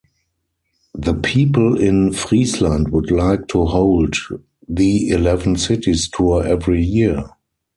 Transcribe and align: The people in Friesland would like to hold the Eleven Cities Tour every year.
The 0.95 1.13
people 1.13 1.79
in 1.79 2.11
Friesland 2.13 2.89
would 2.91 3.11
like 3.11 3.47
to 3.49 3.65
hold 3.65 4.15
the 4.67 5.09
Eleven 5.09 5.57
Cities 5.57 6.09
Tour 6.09 6.43
every 6.43 6.81
year. 6.83 7.29